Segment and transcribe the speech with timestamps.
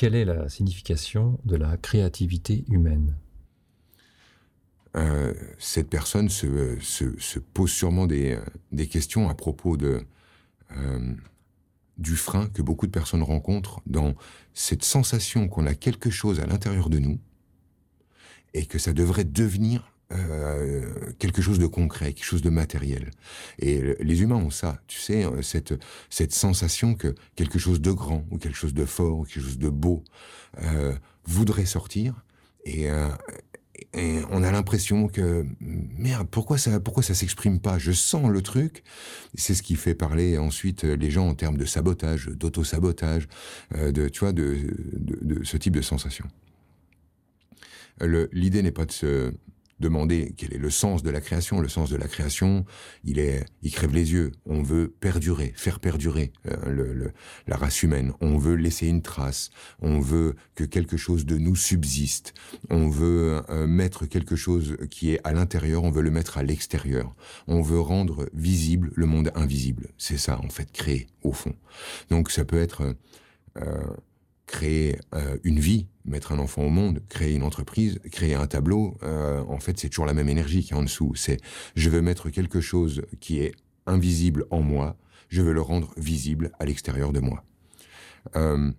[0.00, 3.18] quelle est la signification de la créativité humaine?
[4.96, 8.40] Euh, cette personne se, se, pose sûrement des,
[8.90, 11.14] questions à propos euh,
[11.98, 14.14] du frein que beaucoup de personnes rencontrent dans
[14.54, 17.20] cette sensation qu'on a quelque chose à l'intérieur de nous
[18.54, 23.10] et que ça devrait devenir euh, quelque chose de concret, quelque chose de matériel.
[23.58, 25.74] Et les humains ont ça, tu sais, cette,
[26.08, 29.58] cette sensation que quelque chose de grand ou quelque chose de fort ou quelque chose
[29.58, 30.04] de beau
[30.62, 32.24] euh, voudrait sortir
[32.64, 33.08] et, euh,
[34.30, 37.78] on a l'impression que merde, pourquoi ça, pourquoi ça s'exprime pas?
[37.78, 38.82] Je sens le truc.
[39.34, 43.26] C'est ce qui fait parler ensuite les gens en termes de sabotage, d'auto-sabotage,
[43.74, 44.56] euh, de tu vois, de,
[44.92, 46.26] de, de, ce type de sensation.
[48.32, 49.34] L'idée n'est pas de se
[49.80, 51.60] demander quel est le sens de la création.
[51.60, 52.64] Le sens de la création,
[53.04, 54.32] il est, il crève les yeux.
[54.46, 57.12] On veut perdurer, faire perdurer euh, le,
[57.46, 58.12] la race humaine.
[58.20, 59.50] On veut laisser une trace.
[59.80, 62.34] On veut que quelque chose de nous subsiste.
[62.68, 65.84] On veut euh, mettre quelque chose qui est à l'intérieur.
[65.84, 67.14] On veut le mettre à l'extérieur.
[67.46, 69.88] On veut rendre visible le monde invisible.
[69.98, 71.54] C'est ça, en fait, créer au fond.
[72.10, 72.94] Donc, ça peut être
[73.58, 73.82] euh,
[74.50, 78.98] créer euh, une vie, mettre un enfant au monde, créer une entreprise, créer un tableau,
[79.04, 81.14] euh, en fait, c'est toujours la même énergie qui est en dessous.
[81.14, 81.38] C'est
[81.76, 83.54] je veux mettre quelque chose qui est
[83.86, 84.96] invisible en moi,
[85.28, 87.44] je veux le rendre visible à l'extérieur de moi.
[88.34, 88.72] Euh,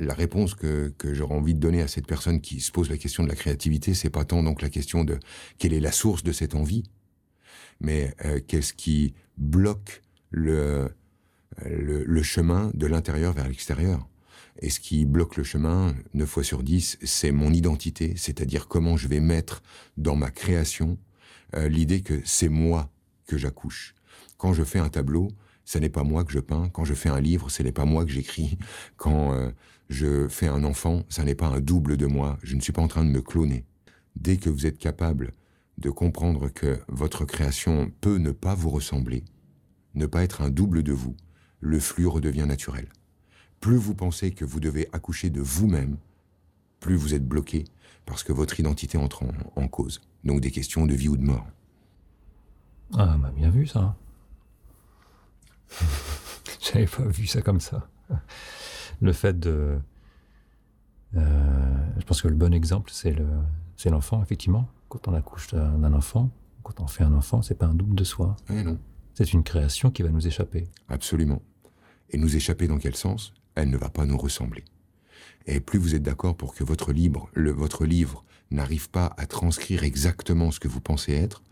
[0.00, 2.98] la réponse que, que j'aurais envie de donner à cette personne qui se pose la
[2.98, 5.20] question de la créativité, c'est pas tant donc la question de
[5.58, 6.82] quelle est la source de cette envie,
[7.80, 8.14] mais
[8.48, 10.88] qu'est-ce qui bloque le,
[11.64, 14.08] le, le chemin de l'intérieur vers l'extérieur.
[14.60, 18.96] Et ce qui bloque le chemin, 9 fois sur 10, c'est mon identité, c'est-à-dire comment
[18.96, 19.62] je vais mettre
[19.96, 20.98] dans ma création
[21.54, 22.90] euh, l'idée que c'est moi
[23.26, 23.94] que j'accouche.
[24.36, 25.28] Quand je fais un tableau,
[25.64, 26.68] ce n'est pas moi que je peins.
[26.70, 28.58] Quand je fais un livre, ce n'est pas moi que j'écris.
[28.96, 29.50] Quand euh,
[29.88, 32.38] je fais un enfant, ce n'est pas un double de moi.
[32.42, 33.64] Je ne suis pas en train de me cloner.
[34.16, 35.32] Dès que vous êtes capable
[35.76, 39.24] de comprendre que votre création peut ne pas vous ressembler,
[39.94, 41.16] ne pas être un double de vous,
[41.60, 42.88] le flux redevient naturel
[43.60, 45.96] plus vous pensez que vous devez accoucher de vous-même,
[46.80, 47.64] plus vous êtes bloqué
[48.06, 49.24] parce que votre identité entre
[49.56, 50.00] en, cause.
[50.24, 51.46] Donc des questions de vie ou de mort.
[52.94, 53.94] Ah, bah bien vu ça.
[56.60, 57.86] J'avais pas vu ça comme ça.
[59.00, 59.78] Le fait de.
[61.16, 63.26] Euh, je pense que le bon exemple, c'est le,
[63.76, 64.68] c'est l'enfant, effectivement.
[64.88, 66.30] Quand on accouche d'un enfant,
[66.62, 68.36] quand on fait un enfant, c'est pas un double de soi.
[68.48, 68.78] Eh non.
[69.14, 70.64] C'est une création qui va nous échapper.
[70.88, 71.42] Absolument.
[72.10, 73.34] Et nous échapper dans quel sens?
[73.58, 74.64] Elle ne va pas nous ressembler.
[75.46, 79.82] Et plus vous êtes d'accord pour que votre livre, votre livre n'arrive pas à transcrire
[79.82, 81.42] exactement ce que vous pensez être,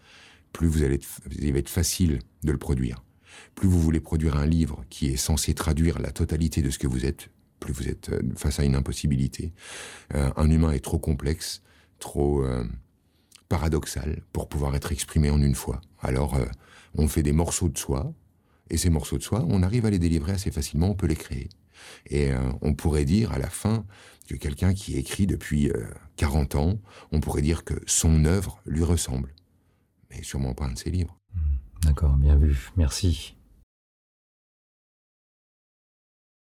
[0.53, 1.01] plus vous allez,
[1.31, 3.03] il va être facile de le produire.
[3.55, 6.87] Plus vous voulez produire un livre qui est censé traduire la totalité de ce que
[6.87, 7.29] vous êtes,
[7.61, 9.53] plus vous êtes euh, face à une impossibilité.
[10.15, 11.63] Euh, un humain est trop complexe,
[11.99, 12.65] trop euh,
[13.49, 15.81] paradoxal pour pouvoir être exprimé en une fois.
[16.01, 16.39] Alors,
[16.95, 18.13] on fait des morceaux de soi,
[18.71, 21.17] et ces morceaux de soi, on arrive à les délivrer assez facilement, on peut les
[21.17, 21.49] créer.
[22.07, 23.85] Et euh, on pourrait dire à la fin
[24.29, 25.71] que quelqu'un qui écrit depuis
[26.17, 26.79] 40 euh, ans,
[27.13, 29.35] on pourrait dire que son œuvre lui ressemble.
[30.11, 31.17] Mais sûrement pas un de ses livres.
[31.83, 32.71] D'accord, bien vu.
[32.77, 33.37] Merci.